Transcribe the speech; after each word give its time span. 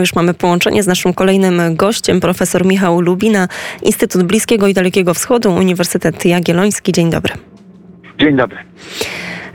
Już 0.00 0.14
mamy 0.14 0.34
połączenie 0.34 0.82
z 0.82 0.86
naszym 0.86 1.14
kolejnym 1.14 1.76
gościem, 1.76 2.20
profesor 2.20 2.66
Michał 2.66 3.00
Lubina, 3.00 3.48
Instytut 3.82 4.22
Bliskiego 4.22 4.66
i 4.66 4.74
Dalekiego 4.74 5.14
Wschodu, 5.14 5.52
Uniwersytet 5.52 6.24
Jagielloński. 6.24 6.92
Dzień 6.92 7.10
dobry. 7.10 7.34
Dzień 8.18 8.36
dobry. 8.36 8.58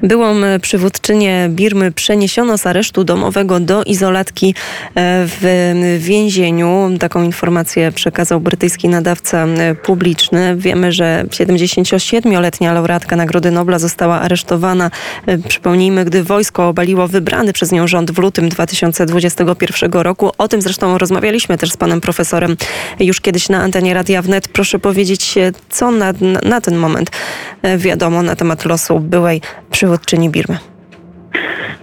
Byłą 0.04 0.36
przywódczynię 0.62 1.48
Birmy 1.50 1.92
przeniesiono 1.92 2.58
z 2.58 2.68
aresztu 2.68 3.04
domowego 3.04 3.60
do 3.60 3.84
izolatki 3.84 4.56
e, 4.88 4.94
w 5.26 5.74
więzieniu. 6.00 6.90
Taką 7.00 7.24
informację 7.24 7.92
przekazał 7.92 8.40
brytyjski 8.40 8.90
nadawca 8.90 9.46
e, 9.46 9.76
publiczny. 9.76 10.56
Wiemy, 10.58 10.92
że 10.92 11.26
77-letnia 11.30 12.74
laureatka 12.74 13.16
Nagrody 13.16 13.52
Nobla 13.52 13.80
została 13.80 14.22
aresztowana, 14.22 14.92
e, 15.26 15.38
przypomnijmy, 15.38 16.06
gdy 16.06 16.24
wojsko 16.24 16.68
obaliło 16.68 17.08
wybrany 17.08 17.54
przez 17.54 17.72
nią 17.72 17.88
rząd 17.88 18.12
w 18.12 18.18
lutym 18.18 18.50
2021 18.50 19.92
roku. 19.92 20.32
O 20.38 20.48
tym 20.48 20.62
zresztą 20.62 20.98
rozmawialiśmy 20.98 21.58
też 21.58 21.72
z 21.72 21.78
panem 21.78 22.02
profesorem 22.02 22.58
już 23.00 23.22
kiedyś 23.22 23.50
na 23.50 23.62
antenie 23.62 23.94
Radia 23.94 24.22
Wnet. 24.22 24.48
Proszę 24.48 24.80
powiedzieć, 24.80 25.36
co 25.70 25.92
na, 25.92 26.14
na 26.44 26.62
ten 26.62 26.76
moment 26.76 27.12
wiadomo 27.78 28.22
na 28.22 28.36
temat 28.36 28.66
losu 28.66 29.00
byłej 29.00 29.42
przywódczyni 29.72 29.85
przywódczyni 29.86 30.30
Birmy? 30.30 30.58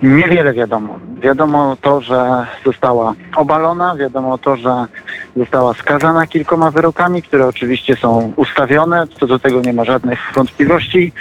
Niewiele 0.02 0.52
wiadomo. 0.52 0.98
Wiadomo 1.20 1.76
to, 1.80 2.00
że 2.00 2.46
została 2.64 3.14
obalona, 3.36 3.96
wiadomo 3.96 4.38
to, 4.38 4.56
że 4.56 4.86
została 5.36 5.74
skazana 5.74 6.26
kilkoma 6.26 6.70
wyrokami, 6.70 7.22
które 7.22 7.46
oczywiście 7.46 7.96
są 7.96 8.32
ustawione, 8.36 9.06
co 9.20 9.26
do 9.26 9.38
tego 9.38 9.60
nie 9.60 9.72
ma 9.72 9.84
żadnych 9.84 10.18
wątpliwości. 10.34 11.12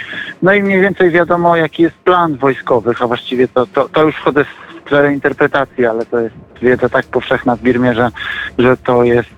No 0.42 0.54
i 0.54 0.62
mniej 0.62 0.80
więcej 0.80 1.10
wiadomo, 1.10 1.56
jaki 1.56 1.82
jest 1.82 1.96
plan 1.96 2.36
wojskowych, 2.36 3.02
a 3.02 3.06
właściwie 3.06 3.48
to, 3.48 3.66
to, 3.66 3.88
to 3.88 4.02
już 4.02 4.16
wchodzę 4.16 4.44
w 4.84 4.86
sferę 4.86 5.12
interpretacji, 5.12 5.86
ale 5.86 6.06
to 6.06 6.20
jest 6.20 6.36
wiedza 6.62 6.88
tak 6.88 7.06
powszechna 7.06 7.56
w 7.56 7.62
Birmie, 7.62 7.94
że, 7.94 8.10
że 8.58 8.76
to 8.76 9.04
jest 9.04 9.30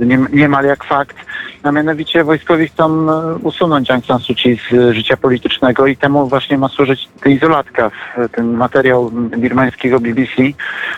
e, 0.00 0.06
nie, 0.06 0.18
niemal 0.32 0.64
jak 0.64 0.84
fakt. 0.84 1.16
A 1.62 1.72
mianowicie 1.72 2.24
wojskowi 2.24 2.68
chcą 2.68 3.10
e, 3.10 3.34
usunąć 3.34 3.90
Aung 3.90 4.06
San 4.06 4.18
Suu 4.18 4.34
Kyi 4.34 4.56
z 4.70 4.94
życia 4.94 5.16
politycznego 5.16 5.86
i 5.86 5.96
temu 5.96 6.28
właśnie 6.28 6.58
ma 6.58 6.68
służyć 6.68 7.08
izolatka. 7.26 7.90
Ten 8.32 8.52
materiał 8.52 9.10
birmańskiego 9.38 10.00
BBC, 10.00 10.32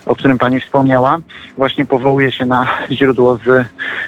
o 0.07 0.17
którym 0.17 0.39
pani 0.39 0.61
wspomniała, 0.61 1.19
właśnie 1.57 1.87
powołuje 1.87 2.33
się 2.33 2.47
na 2.47 2.67
źródło 2.91 3.39
z 3.45 3.49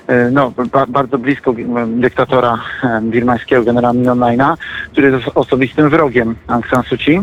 e, 0.08 0.30
no, 0.30 0.52
ba, 0.72 0.86
bardzo 0.86 1.18
blisko 1.18 1.54
dyktatora 1.86 2.58
birmańskiego 3.02 3.64
generała 3.64 3.94
Minonajna, 3.94 4.56
który 4.92 5.10
jest 5.10 5.30
osobistym 5.34 5.90
wrogiem 5.90 6.34
Aung 6.46 6.66
San 6.66 6.82
Suu 6.82 6.98
Kyi 6.98 7.20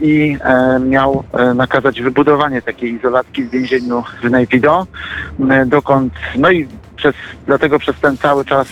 i 0.00 0.36
miał 0.80 1.24
nakazać 1.54 2.02
wybudowanie 2.02 2.62
takiej 2.62 2.92
izolatki 2.92 3.44
w 3.44 3.50
więzieniu 3.50 4.04
w 4.22 4.30
Naypyidaw, 4.30 4.86
dokąd, 5.66 6.12
no 6.36 6.50
i 6.50 6.68
przez, 6.96 7.14
dlatego 7.46 7.78
przez 7.78 8.00
ten 8.00 8.16
cały 8.16 8.44
czas 8.44 8.68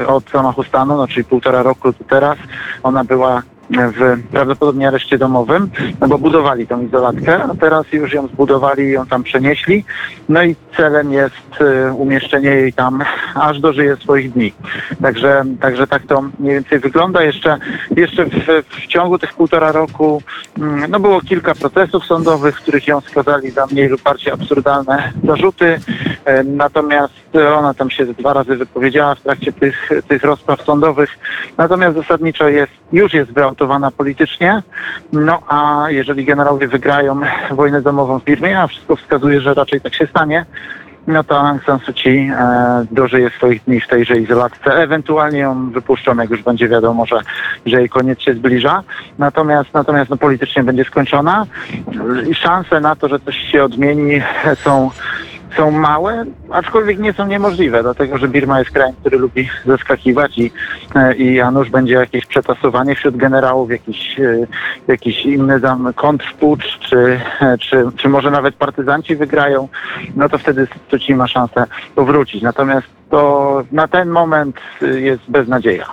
e, 0.00 0.06
od 0.06 0.30
zamachu 0.30 0.64
stanu, 0.64 0.96
no 0.96 1.08
czyli 1.08 1.24
półtora 1.24 1.62
roku 1.62 1.92
teraz, 2.08 2.38
ona 2.82 3.04
była 3.04 3.42
w 3.70 4.22
prawdopodobnie 4.30 4.88
areszcie 4.88 5.18
domowym, 5.18 5.70
no 6.00 6.08
bo 6.08 6.18
budowali 6.18 6.66
tą 6.66 6.82
izolatkę, 6.82 7.42
a 7.42 7.54
teraz 7.54 7.92
już 7.92 8.12
ją 8.12 8.26
zbudowali 8.26 8.82
i 8.84 8.90
ją 8.90 9.06
tam 9.06 9.22
przenieśli. 9.22 9.84
No 10.28 10.42
i 10.42 10.56
celem 10.76 11.12
jest 11.12 11.60
y, 11.60 11.92
umieszczenie 11.92 12.48
jej 12.48 12.72
tam, 12.72 13.02
aż 13.34 13.60
dożyje 13.60 13.96
swoich 13.96 14.32
dni. 14.32 14.52
Także, 15.02 15.44
także 15.60 15.86
tak 15.86 16.02
to 16.06 16.22
mniej 16.38 16.54
więcej 16.54 16.78
wygląda. 16.78 17.22
Jeszcze, 17.22 17.58
jeszcze 17.96 18.24
w, 18.24 18.30
w 18.68 18.86
ciągu 18.86 19.18
tych 19.18 19.34
półtora 19.34 19.72
roku 19.72 20.22
mm, 20.58 20.90
no 20.90 21.00
było 21.00 21.20
kilka 21.20 21.54
procesów 21.54 22.04
sądowych, 22.06 22.58
w 22.58 22.62
których 22.62 22.86
ją 22.86 23.00
skazali 23.00 23.50
za 23.50 23.66
mniej 23.66 23.88
lub 23.88 24.02
bardziej 24.02 24.32
absurdalne 24.32 25.12
zarzuty. 25.24 25.80
E, 26.24 26.44
natomiast 26.44 27.14
ona 27.34 27.74
tam 27.74 27.90
się 27.90 28.06
dwa 28.06 28.32
razy 28.32 28.56
wypowiedziała 28.56 29.14
w 29.14 29.20
trakcie 29.20 29.52
tych, 29.52 29.90
tych 30.08 30.24
rozpraw 30.24 30.62
sądowych. 30.62 31.18
Natomiast 31.58 31.96
zasadniczo 31.96 32.48
jest, 32.48 32.72
już 32.92 33.14
jest 33.14 33.32
wyautowana 33.32 33.90
politycznie. 33.90 34.62
No 35.12 35.42
a 35.48 35.84
jeżeli 35.88 36.24
generałowie 36.24 36.68
wygrają 36.68 37.20
wojnę 37.50 37.82
domową 37.82 38.18
w 38.18 38.24
Birmie, 38.24 38.60
a 38.60 38.66
wszystko 38.66 38.96
wskazuje, 38.96 39.40
że 39.40 39.54
raczej 39.54 39.80
tak 39.80 39.94
się 39.94 40.06
stanie, 40.06 40.46
no 41.06 41.24
to 41.24 41.40
Aung 41.40 41.64
San 41.64 41.78
Suu 41.78 41.92
Kyi 41.94 42.30
e, 42.30 42.86
dożyje 42.90 43.30
swoich 43.30 43.64
dni 43.64 43.80
w 43.80 43.86
tejże 43.86 44.16
izolatce. 44.16 44.74
Ewentualnie 44.74 45.38
ją 45.38 45.70
wypuszczą, 45.70 46.16
jak 46.16 46.30
już 46.30 46.42
będzie 46.42 46.68
wiadomo, 46.68 47.06
że, 47.06 47.20
że 47.66 47.80
jej 47.80 47.88
koniec 47.88 48.20
się 48.20 48.34
zbliża. 48.34 48.82
Natomiast, 49.18 49.74
natomiast 49.74 50.10
no, 50.10 50.16
politycznie 50.16 50.62
będzie 50.62 50.84
skończona 50.84 51.46
i 52.30 52.34
szanse 52.34 52.80
na 52.80 52.96
to, 52.96 53.08
że 53.08 53.20
coś 53.20 53.36
się 53.36 53.64
odmieni 53.64 54.22
są 54.64 54.90
są 55.56 55.70
małe, 55.70 56.24
aczkolwiek 56.50 56.98
nie 56.98 57.12
są 57.12 57.26
niemożliwe, 57.26 57.82
dlatego 57.82 58.18
że 58.18 58.28
Birma 58.28 58.58
jest 58.58 58.70
krajem, 58.70 58.94
który 59.00 59.18
lubi 59.18 59.48
zaskakiwać 59.66 60.38
i, 60.38 60.52
e, 60.94 61.14
i 61.14 61.40
a 61.40 61.50
nuż 61.50 61.70
będzie 61.70 61.94
jakieś 61.94 62.26
przetasowanie 62.26 62.94
wśród 62.94 63.16
generałów, 63.16 63.70
jakiś, 63.70 64.20
e, 64.20 64.46
jakiś 64.88 65.26
inny 65.26 65.60
tam 65.60 65.92
kontrpucz, 65.94 66.78
czy, 66.78 67.20
e, 67.40 67.58
czy, 67.58 67.84
czy 67.96 68.08
może 68.08 68.30
nawet 68.30 68.54
partyzanci 68.54 69.16
wygrają, 69.16 69.68
no 70.16 70.28
to 70.28 70.38
wtedy 70.38 70.66
Suci 70.90 71.14
ma 71.14 71.26
szansę 71.26 71.64
powrócić. 71.94 72.42
Natomiast 72.42 72.86
to 73.10 73.62
na 73.72 73.88
ten 73.88 74.08
moment 74.08 74.56
jest 74.80 75.22
beznadzieja. 75.28 75.86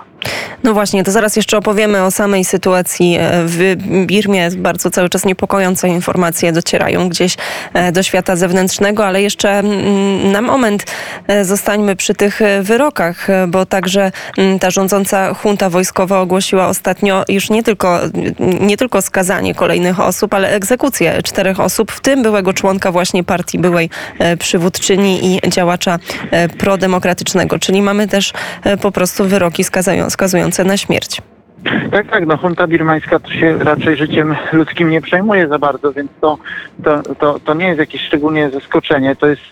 No 0.64 0.74
właśnie, 0.74 1.04
to 1.04 1.12
zaraz 1.12 1.36
jeszcze 1.36 1.58
opowiemy 1.58 2.02
o 2.02 2.10
samej 2.10 2.44
sytuacji 2.44 3.16
e, 3.20 3.30
w 3.46 3.76
Birmie. 4.06 4.50
Bardzo 4.56 4.90
cały 4.90 5.08
czas 5.08 5.24
niepokojące 5.24 5.88
informacje 5.88 6.52
docierają 6.52 7.08
gdzieś 7.08 7.36
e, 7.74 7.92
do 7.92 8.02
świata 8.02 8.36
zewnętrznego, 8.36 9.06
ale 9.06 9.22
jeszcze 9.22 9.50
mm, 9.50 10.32
na 10.32 10.42
moment 10.42 10.84
e, 11.26 11.44
zostańmy 11.44 11.96
przy 11.96 12.14
tych 12.14 12.40
wyrokach, 12.62 13.26
bo 13.48 13.66
także 13.66 14.12
mm, 14.38 14.58
ta 14.58 14.70
rządząca 14.70 15.34
junta 15.44 15.70
wojskowa 15.70 16.20
ogłosiła 16.20 16.68
ostatnio 16.68 17.24
już 17.28 17.50
nie 17.50 17.62
tylko, 17.62 18.00
nie 18.60 18.76
tylko 18.76 19.02
skazanie 19.02 19.54
kolejnych 19.54 20.00
osób, 20.00 20.34
ale 20.34 20.50
egzekucję 20.50 21.22
czterech 21.22 21.60
osób, 21.60 21.92
w 21.92 22.00
tym 22.00 22.22
byłego 22.22 22.52
członka 22.52 22.92
właśnie 22.92 23.24
partii 23.24 23.58
byłej 23.58 23.90
przywódczyni 24.38 25.36
i 25.44 25.50
działacza 25.50 25.98
prodemokratycznego. 26.58 27.58
Czyli 27.58 27.82
mamy 27.82 28.08
też 28.08 28.32
po 28.80 28.92
prostu 28.92 29.24
wyroki 29.24 29.64
skazujące 30.10 30.47
na 30.64 30.76
śmierć. 30.76 31.20
Tak, 31.90 32.10
tak, 32.10 32.26
no 32.26 32.38
junta 32.42 32.66
birmańska 32.66 33.18
to 33.18 33.32
się 33.32 33.58
raczej 33.58 33.96
życiem 33.96 34.36
ludzkim 34.52 34.90
nie 34.90 35.00
przejmuje 35.00 35.48
za 35.48 35.58
bardzo, 35.58 35.92
więc 35.92 36.10
to, 36.20 36.38
to, 36.84 37.02
to, 37.14 37.40
to 37.40 37.54
nie 37.54 37.66
jest 37.66 37.78
jakieś 37.78 38.02
szczególnie 38.06 38.50
zaskoczenie. 38.50 39.16
To, 39.16 39.26
jest, 39.26 39.42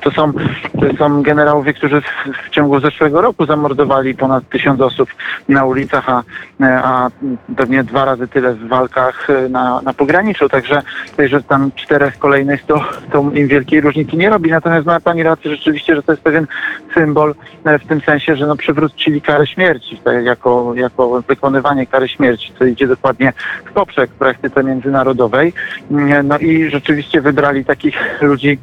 to, 0.00 0.10
są, 0.10 0.32
to 0.80 0.96
są 0.98 1.22
generałowie, 1.22 1.74
którzy 1.74 2.00
w, 2.00 2.06
w 2.46 2.50
ciągu 2.50 2.80
zeszłego 2.80 3.20
roku 3.20 3.46
zamordowali 3.46 4.14
ponad 4.14 4.48
tysiąc 4.48 4.80
osób 4.80 5.08
na 5.48 5.64
ulicach, 5.64 6.08
a, 6.08 6.22
a 6.60 7.10
pewnie 7.56 7.84
dwa 7.84 8.04
razy 8.04 8.28
tyle 8.28 8.54
w 8.54 8.68
walkach 8.68 9.28
na, 9.50 9.80
na 9.82 9.94
pograniczu. 9.94 10.48
Także, 10.48 10.82
że 11.18 11.42
tam 11.42 11.70
czterech 11.74 12.18
kolejnych 12.18 12.66
to, 12.66 12.84
to 13.12 13.30
im 13.34 13.48
wielkiej 13.48 13.80
różnicy 13.80 14.16
nie 14.16 14.30
robi. 14.30 14.50
Natomiast 14.50 14.86
ma 14.86 15.00
Pani 15.00 15.22
rację 15.22 15.50
rzeczywiście, 15.50 15.96
że 15.96 16.02
to 16.02 16.12
jest 16.12 16.22
pewien 16.22 16.46
symbol 16.94 17.34
w 17.64 17.86
tym 17.86 18.00
sensie, 18.00 18.36
że 18.36 18.46
no 18.46 18.56
przywrócili 18.56 19.22
karę 19.22 19.46
śmierci 19.46 19.96
tak, 20.04 20.24
jako, 20.24 20.72
jako 20.74 21.22
wykonywanie 21.34 21.86
kary 21.86 22.08
śmierci, 22.08 22.52
co 22.58 22.64
idzie 22.64 22.86
dokładnie 22.86 23.32
w 23.64 23.72
poprzek 23.72 24.10
praktyce 24.10 24.64
międzynarodowej. 24.64 25.52
Mm, 25.90 26.28
no 26.28 26.38
i 26.38 26.70
rzeczywiście 26.70 27.20
wybrali 27.20 27.64
takich 27.64 27.96
ludzi 28.30 28.58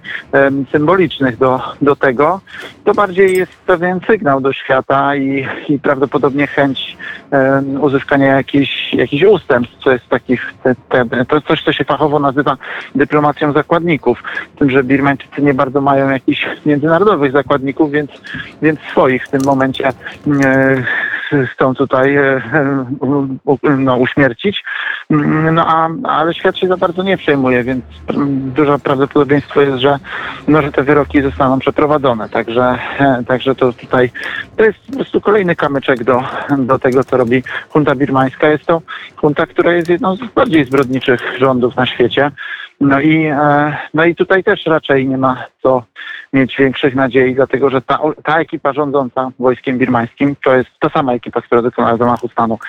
symbolicznych 0.72 1.38
do, 1.38 1.62
do 1.82 1.96
tego. 1.96 2.42
To 2.84 2.94
bardziej 2.94 3.38
jest 3.38 3.52
pewien 3.68 4.00
sygnał 4.08 4.42
do 4.42 4.54
świata 4.54 5.16
i, 5.16 5.48
i 5.70 5.80
prawdopodobnie 5.80 6.48
chęć 6.48 6.98
uzyskania 7.82 8.36
jakichś, 8.36 8.94
jakichś 8.94 9.24
ustępstw, 9.24 9.78
co 9.84 9.92
jest 9.92 10.08
takich, 10.10 10.54
te, 10.64 10.76
te, 10.90 11.26
to 11.26 11.42
coś, 11.42 11.64
co 11.64 11.74
się 11.74 11.84
fachowo 11.84 12.20
nazywa 12.20 12.58
dyplomacją 12.96 13.54
zakładników. 13.54 14.24
Tym, 14.60 14.70
że 14.70 14.84
Birmańczycy 14.84 15.42
nie 15.42 15.54
bardzo 15.54 15.82
mają 15.82 16.10
jakichś 16.10 16.48
międzynarodowych 16.66 17.32
zakładników, 17.32 17.92
więc, 17.92 18.12
więc 18.62 18.80
swoich 18.80 19.26
w 19.26 19.30
tym 19.30 19.42
momencie 19.46 19.88
e, 19.88 19.94
chcą 21.54 21.76
tutaj 21.76 22.16
e, 22.16 22.42
no, 23.78 23.98
uśmiercić. 23.98 24.64
No, 25.52 25.66
a, 25.68 25.90
ale 26.04 26.34
świat 26.34 26.58
się 26.58 26.68
za 26.68 26.78
bardzo 26.78 27.04
nie 27.04 27.18
przejmuje, 27.18 27.64
więc 27.64 27.86
duże 28.56 28.80
prawdopodobieństwo 28.80 29.62
jest, 29.62 29.78
że, 29.78 30.00
no, 30.48 30.62
że 30.62 30.72
te 30.72 30.84
wyroki 30.84 31.22
zostaną 31.22 31.60
przeprowadzone. 31.60 32.30
Także, 32.30 32.78
e, 33.00 33.24
także 33.28 33.56
to 33.56 33.74
tutaj 33.74 34.12
to 34.58 34.64
jest 34.64 34.80
po 34.88 34.96
prostu 34.96 35.22
kolejny 35.22 35.56
kamyczek 35.56 36.04
do, 36.04 36.24
do 36.58 36.80
tego, 36.80 37.04
co 37.04 37.18
robi 37.18 37.44
junta 37.76 37.96
birmańska. 37.96 38.50
Jest 38.50 38.66
to 38.66 38.82
junta, 39.24 39.46
która 39.46 39.74
jest 39.74 39.90
jedną 39.90 40.16
z 40.16 40.20
bardziej 40.36 40.66
zbrodniczych 40.66 41.22
rządów 41.40 41.76
na 41.76 41.86
świecie. 41.86 42.32
No 42.82 43.00
i, 43.00 43.26
e, 43.26 43.78
no 43.94 44.06
i 44.06 44.16
tutaj 44.16 44.44
też 44.44 44.66
raczej 44.66 45.08
nie 45.08 45.18
ma 45.18 45.46
co 45.64 45.84
mieć 46.34 46.58
większych 46.58 46.96
nadziei, 46.96 47.36
dlatego 47.36 47.70
że 47.70 47.82
ta, 47.82 48.00
ta 48.24 48.40
ekipa 48.40 48.74
rządząca 48.74 49.32
wojskiem 49.40 49.78
birmańskim, 49.78 50.36
to 50.44 50.56
jest 50.56 50.70
ta 50.80 50.90
sama 50.90 51.14
ekipa, 51.14 51.42
która 51.42 51.62
dokonała 51.62 51.98
zamachu 51.98 52.28
stanu 52.28 52.60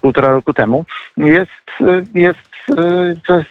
półtora 0.00 0.28
roku 0.28 0.52
temu, 0.52 0.84
jest, 1.16 1.50
jest 2.14 2.38
to 3.26 3.38
jest 3.38 3.50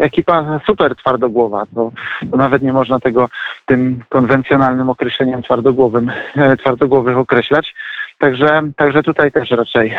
ekipa 0.00 0.60
super 0.66 0.96
twardogłowa. 0.96 1.66
To, 1.74 1.92
to 2.30 2.36
nawet 2.36 2.62
nie 2.62 2.72
można 2.72 3.00
tego 3.00 3.28
tym 3.66 4.02
konwencjonalnym 4.08 4.90
określeniem 4.90 5.42
twardogłowym, 5.42 6.12
twardogłowych 6.58 7.16
określać. 7.16 7.74
Także, 8.18 8.62
także 8.76 9.02
tutaj 9.02 9.32
też 9.32 9.50
raczej 9.50 9.94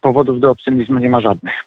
powodów 0.00 0.40
do 0.40 0.50
optymizmu 0.50 0.98
nie 0.98 1.10
ma 1.10 1.20
żadnych. 1.20 1.63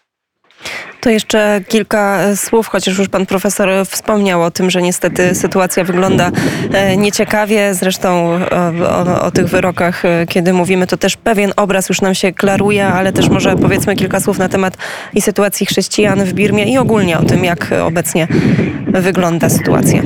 To 1.07 1.11
jeszcze 1.11 1.61
kilka 1.67 2.19
e, 2.19 2.37
słów, 2.37 2.67
chociaż 2.67 2.97
już 2.97 3.09
pan 3.09 3.25
profesor 3.25 3.69
wspomniał 3.85 4.43
o 4.43 4.51
tym, 4.51 4.69
że 4.69 4.81
niestety 4.81 5.35
sytuacja 5.35 5.83
wygląda 5.83 6.31
e, 6.73 6.97
nieciekawie. 6.97 7.73
Zresztą 7.73 8.35
e, 8.35 8.89
o, 8.89 9.21
o, 9.21 9.31
tych 9.31 9.47
wyrokach, 9.47 10.03
kiedy 10.29 10.53
mówimy, 10.53 10.87
to 10.87 10.97
też 10.97 11.17
pewien 11.17 11.53
obraz 11.55 11.89
już 11.89 12.01
nam 12.01 12.15
się 12.15 12.33
klaruje, 12.33 12.87
ale 12.87 13.13
też 13.13 13.29
może 13.29 13.55
powiedzmy 13.55 13.95
kilka 13.95 14.19
słów 14.19 14.39
na 14.39 14.49
temat 14.49 14.77
i 15.13 15.21
sytuacji 15.21 15.65
chrześcijan 15.65 16.23
w 16.23 16.33
Birmie 16.33 16.73
i 16.73 16.77
ogólnie 16.77 17.17
o 17.17 17.23
tym, 17.23 17.43
jak 17.43 17.73
obecnie 17.85 18.27
wygląda 18.87 19.49
sytuacja. 19.49 20.01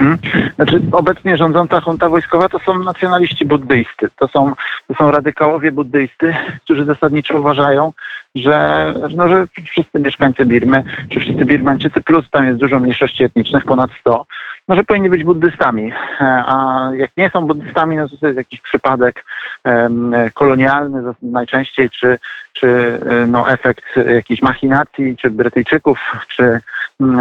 Mhm. 0.00 0.18
Znaczy, 0.56 0.80
obecnie 0.92 1.36
rządząca 1.36 1.80
junta 1.86 2.08
wojskowa 2.08 2.48
to 2.48 2.58
są 2.58 2.78
nacjonaliści 2.78 3.46
buddyjscy. 3.46 4.08
To 4.16 4.28
są, 4.28 4.52
to 4.88 4.94
są 4.94 5.10
radykałowie 5.10 5.72
buddyjscy, 5.72 6.34
którzy 6.64 6.84
zasadniczo 6.84 7.38
uważają, 7.38 7.92
że, 8.34 8.94
no, 9.16 9.28
że 9.28 9.46
wszyscy 9.70 9.98
mieszkańcy 9.98 10.46
Birmy, 10.46 10.84
czy 11.08 11.20
wszyscy 11.20 11.44
Birmańczycy, 11.44 12.00
plus 12.00 12.30
tam 12.30 12.46
jest 12.46 12.58
dużo 12.58 12.80
mniejszości 12.80 13.24
etnicznych, 13.24 13.64
ponad 13.64 13.90
100, 14.00 14.26
no, 14.68 14.76
że 14.76 14.84
powinni 14.84 15.10
być 15.10 15.24
buddystami. 15.24 15.92
E, 16.20 16.24
a 16.46 16.88
jak 16.94 17.10
nie 17.16 17.30
są 17.30 17.46
buddystami, 17.46 17.96
no 17.96 18.08
to 18.08 18.26
jest 18.26 18.38
jakiś 18.38 18.60
przypadek 18.60 19.24
um, 19.64 20.14
kolonialny 20.34 21.02
najczęściej, 21.22 21.90
czy, 21.90 22.18
czy 22.52 23.00
e, 23.10 23.26
no, 23.26 23.50
efekt 23.50 23.84
jakiejś 24.14 24.42
machinacji, 24.42 25.16
czy 25.16 25.30
Brytyjczyków, 25.30 25.98
czy, 26.28 26.60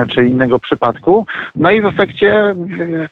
czy 0.10 0.26
innego 0.26 0.60
przypadku. 0.60 1.26
No 1.56 1.72
i 1.72 1.82
w 1.82 1.86
efekcie 1.86 2.56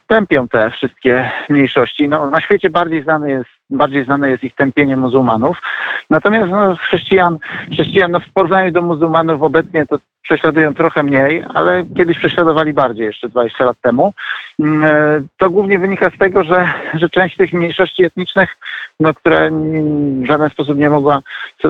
tępią 0.06 0.48
te 0.48 0.70
wszystkie 0.70 1.30
mniejszości. 1.48 2.08
No, 2.08 2.30
na 2.30 2.40
świecie 2.40 2.70
bardziej 2.70 3.02
znany 3.02 3.30
jest 3.30 3.57
bardziej 3.70 4.04
znane 4.04 4.30
jest 4.30 4.44
ich 4.44 4.54
tępienie 4.54 4.96
muzułmanów. 4.96 5.62
Natomiast 6.10 6.50
no, 6.50 6.76
chrześcijan, 6.76 7.38
chrześcijan 7.72 8.10
no, 8.10 8.20
w 8.20 8.32
porównaniu 8.34 8.72
do 8.72 8.82
muzułmanów 8.82 9.42
obecnie 9.42 9.86
to 9.86 9.98
prześladują 10.22 10.74
trochę 10.74 11.02
mniej, 11.02 11.44
ale 11.54 11.84
kiedyś 11.96 12.18
prześladowali 12.18 12.72
bardziej, 12.72 13.06
jeszcze 13.06 13.28
20 13.28 13.64
lat 13.64 13.76
temu. 13.80 14.12
Mm, 14.58 14.84
e, 14.84 15.22
to 15.36 15.50
głównie 15.50 15.78
wynika 15.78 16.10
z 16.10 16.18
tego, 16.18 16.44
że, 16.44 16.68
że 16.94 17.08
część 17.08 17.36
tych 17.36 17.52
mniejszości 17.52 18.04
etnicznych, 18.04 18.56
no, 19.00 19.14
które 19.14 19.50
w 20.22 20.26
żaden 20.26 20.50
sposób 20.50 20.78
nie 20.78 20.90
mogła 20.90 21.20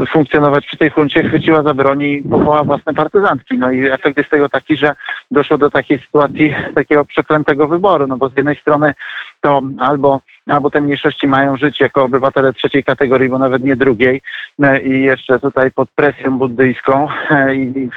funkcjonować 0.08 0.66
przy 0.66 0.76
tej 0.76 0.90
huncie, 0.90 1.28
chwyciła 1.28 1.62
za 1.62 1.74
broni 1.74 2.12
i 2.12 2.22
powołała 2.22 2.64
własne 2.64 2.94
partyzantki. 2.94 3.58
No 3.58 3.70
i 3.70 3.86
efekt 3.86 4.18
jest 4.18 4.30
tego 4.30 4.48
taki, 4.48 4.76
że 4.76 4.94
doszło 5.30 5.58
do 5.58 5.70
takiej 5.70 5.98
sytuacji, 5.98 6.54
takiego 6.74 7.04
przeklętego 7.04 7.68
wyboru, 7.68 8.06
no 8.06 8.16
bo 8.16 8.28
z 8.28 8.36
jednej 8.36 8.56
strony 8.56 8.94
to 9.40 9.62
albo, 9.78 10.20
albo 10.46 10.70
te 10.70 10.80
mniejszości 10.80 11.26
mają 11.26 11.56
żyć 11.56 11.80
jako 11.80 12.04
obywatele 12.04 12.52
trzeciej 12.52 12.84
kategorii, 12.84 13.28
bo 13.28 13.38
nawet 13.38 13.64
nie 13.64 13.76
drugiej. 13.76 14.22
E, 14.62 14.80
i 14.80 15.02
jeszcze 15.02 15.40
tutaj 15.40 15.70
pod 15.70 15.90
presją 15.90 16.38
buddyjską 16.38 17.08
e, 17.30 17.54
i, 17.54 17.88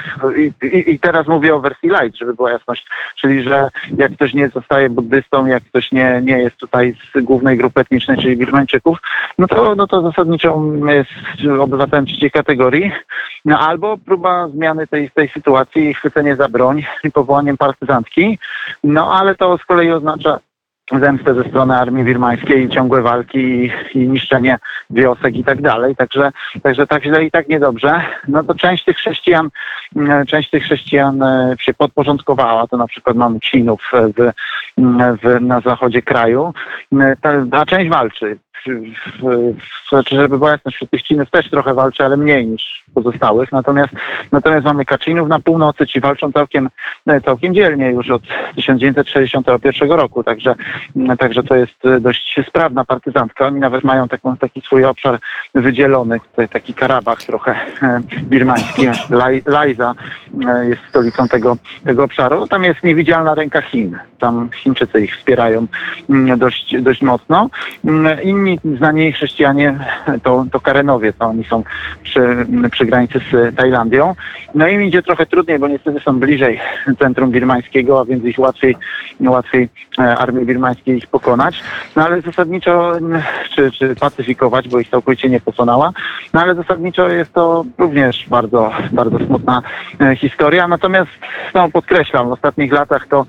i, 0.62 0.90
i, 0.90 0.98
teraz 0.98 1.26
mówię 1.26 1.54
o 1.54 1.60
wersji 1.60 1.88
light, 1.88 2.18
żeby 2.18 2.34
była 2.34 2.50
jasność, 2.50 2.86
czyli 3.16 3.42
że 3.42 3.68
jak 3.96 4.12
ktoś 4.12 4.34
nie 4.34 4.48
zostaje 4.48 4.90
buddystą, 4.90 5.46
jak 5.46 5.64
ktoś 5.64 5.92
nie, 5.92 6.20
nie 6.24 6.38
jest 6.38 6.56
tutaj 6.56 6.94
z 7.14 7.24
głównej 7.24 7.56
grupy 7.58 7.80
etnicznej, 7.80 8.16
czyli 8.16 8.36
Birmańczyków, 8.36 8.98
no 9.38 9.46
to, 9.46 9.74
no 9.74 9.86
to 9.86 10.02
zasadniczo 10.02 10.62
jest 10.88 11.10
obywatelem 11.60 12.06
trzeciej 12.06 12.30
kategorii, 12.30 12.92
no 13.44 13.58
albo 13.58 13.98
próba 13.98 14.48
zmiany 14.48 14.86
tej, 14.86 15.10
tej 15.10 15.28
sytuacji 15.28 15.90
i 15.90 15.94
chwycenie 15.94 16.36
za 16.36 16.48
broń 16.48 16.84
i 17.04 17.10
powołaniem 17.10 17.56
partyzantki, 17.56 18.38
no 18.84 19.14
ale 19.14 19.34
to 19.34 19.58
z 19.58 19.64
kolei 19.64 19.92
oznacza 19.92 20.38
zemstę 20.90 21.34
ze 21.34 21.44
strony 21.44 21.76
armii 21.76 22.04
birmańskiej, 22.04 22.68
ciągłe 22.68 23.02
walki 23.02 23.38
i, 23.38 23.70
i, 23.94 24.08
niszczenie 24.08 24.58
wiosek 24.90 25.36
i 25.36 25.44
tak 25.44 25.60
dalej. 25.62 25.96
Także, 25.96 26.32
także 26.62 26.86
tak 26.86 27.04
źle 27.04 27.24
i 27.24 27.30
tak 27.30 27.48
niedobrze. 27.48 28.02
No 28.28 28.44
to 28.44 28.54
część 28.54 28.84
tych 28.84 28.96
chrześcijan, 28.96 29.48
mm, 29.96 30.26
część 30.26 30.50
tych 30.50 30.62
chrześcijan 30.62 31.22
e, 31.22 31.54
się 31.58 31.74
podporządkowała. 31.74 32.66
To 32.66 32.76
na 32.76 32.86
przykład 32.86 33.16
mamy 33.16 33.38
Chinów 33.40 33.90
w, 33.92 34.32
w, 35.22 35.40
na 35.40 35.60
zachodzie 35.60 36.02
kraju, 36.02 36.54
e, 37.00 37.16
ta, 37.16 37.32
a 37.50 37.66
część 37.66 37.90
walczy 37.90 38.38
znaczy, 39.88 40.16
żeby 40.16 40.38
była 40.38 40.50
jasność, 40.50 40.76
wśród 40.76 40.90
tych 40.90 41.02
też 41.30 41.50
trochę 41.50 41.74
walczy, 41.74 42.04
ale 42.04 42.16
mniej 42.16 42.46
niż 42.46 42.84
pozostałych. 42.94 43.52
Natomiast, 43.52 43.92
natomiast 44.32 44.64
mamy 44.64 44.84
Kaczynów 44.84 45.28
na 45.28 45.40
północy, 45.40 45.86
ci 45.86 46.00
walczą 46.00 46.32
całkiem, 46.32 46.68
e, 47.06 47.20
całkiem 47.20 47.54
dzielnie 47.54 47.90
już 47.90 48.10
od 48.10 48.22
1961 48.56 49.90
roku, 49.90 50.24
także, 50.24 50.54
także 51.18 51.42
to 51.42 51.54
jest 51.54 51.74
dość 52.00 52.40
sprawna 52.48 52.84
partyzantka. 52.84 53.46
Oni 53.46 53.60
nawet 53.60 53.84
mają 53.84 54.08
taką, 54.08 54.36
taki 54.36 54.60
swój 54.60 54.84
obszar 54.84 55.18
wydzielony, 55.54 56.20
taki 56.50 56.74
Karabach 56.74 57.22
trochę 57.22 57.52
e, 57.82 58.00
birmański. 58.22 58.86
Lajza 59.46 59.94
e, 60.48 60.66
jest 60.66 60.82
stolicą 60.88 61.28
tego, 61.28 61.56
tego 61.84 62.04
obszaru. 62.04 62.46
Tam 62.46 62.64
jest 62.64 62.82
niewidzialna 62.82 63.34
ręka 63.34 63.62
Chin. 63.62 63.98
Tam 64.18 64.50
Chińczycy 64.54 65.00
ich 65.00 65.16
wspierają 65.16 65.66
dość, 66.36 66.82
dość 66.82 67.02
mocno. 67.02 67.50
Mm, 67.84 68.18
inni 68.48 68.76
znani 68.76 69.12
chrześcijanie 69.12 69.78
to, 70.22 70.46
to 70.52 70.60
Karenowie, 70.60 71.12
to 71.12 71.26
oni 71.26 71.44
są 71.44 71.62
przy, 72.02 72.46
przy 72.70 72.86
granicy 72.86 73.20
z 73.30 73.56
Tajlandią. 73.56 74.14
No 74.54 74.68
im 74.68 74.82
idzie 74.82 75.02
trochę 75.02 75.26
trudniej, 75.26 75.58
bo 75.58 75.68
niestety 75.68 76.00
są 76.00 76.20
bliżej 76.20 76.60
centrum 76.98 77.30
birmańskiego, 77.30 78.00
a 78.00 78.04
więc 78.04 78.24
ich 78.24 78.38
łatwiej, 78.38 78.76
łatwiej 79.20 79.68
e, 79.98 80.16
armii 80.16 80.46
birmańskiej 80.46 80.96
ich 80.96 81.06
pokonać. 81.06 81.62
No 81.96 82.04
ale 82.04 82.20
zasadniczo, 82.20 82.92
czy, 83.54 83.70
czy 83.70 83.96
pacyfikować, 83.96 84.68
bo 84.68 84.80
ich 84.80 84.90
całkowicie 84.90 85.28
nie 85.28 85.40
pokonała. 85.40 85.92
No 86.34 86.40
ale 86.40 86.54
zasadniczo 86.54 87.08
jest 87.08 87.32
to 87.32 87.64
również 87.78 88.26
bardzo, 88.28 88.72
bardzo 88.92 89.18
smutna 89.18 89.62
e, 90.00 90.16
historia. 90.16 90.68
Natomiast 90.68 91.10
no, 91.54 91.70
podkreślam, 91.70 92.28
w 92.28 92.32
ostatnich 92.32 92.72
latach 92.72 93.06
to 93.06 93.26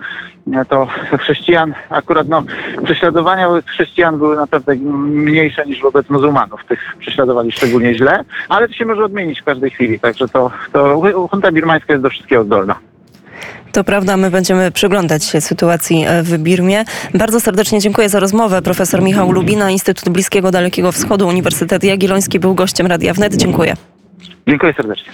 to 0.69 0.87
chrześcijan, 1.19 1.73
akurat 1.89 2.27
no, 2.27 2.43
prześladowania 2.83 3.49
wobec 3.49 3.65
chrześcijan 3.65 4.17
były 4.17 4.35
naprawdę 4.35 4.75
mniejsze 4.75 5.65
niż 5.65 5.81
wobec 5.81 6.09
muzułmanów. 6.09 6.65
Tych 6.65 6.95
prześladowali 6.99 7.51
szczególnie 7.51 7.95
źle, 7.95 8.23
ale 8.49 8.67
to 8.67 8.73
się 8.73 8.85
może 8.85 9.03
odmienić 9.03 9.41
w 9.41 9.43
każdej 9.43 9.71
chwili, 9.71 9.99
także 9.99 10.27
to, 10.27 10.51
to 10.73 11.01
junta 11.33 11.51
birmańska 11.51 11.93
jest 11.93 12.03
do 12.03 12.09
wszystkiego 12.09 12.43
zdolna. 12.43 12.75
To 13.71 13.83
prawda, 13.83 14.17
my 14.17 14.31
będziemy 14.31 14.71
przyglądać 14.71 15.25
się 15.25 15.41
sytuacji 15.41 16.05
e, 16.07 16.23
w 16.23 16.37
Birmie. 16.37 16.83
Bardzo 17.13 17.39
serdecznie 17.39 17.79
dziękuję 17.79 18.09
za 18.09 18.19
rozmowę. 18.19 18.61
Profesor 18.61 19.01
Michał 19.01 19.31
Lubina, 19.31 19.71
Instytut 19.71 20.09
Bliskiego 20.09 20.51
Dalekiego 20.51 20.91
Wschodu, 20.91 21.27
Uniwersytet 21.27 21.83
Jagielloński 21.83 22.39
był 22.39 22.55
gościem 22.55 22.87
Radia 22.87 23.13
Wnet. 23.13 23.35
Dziękuję. 23.35 23.73
Dziękuję 24.47 24.73
serdecznie. 24.73 25.11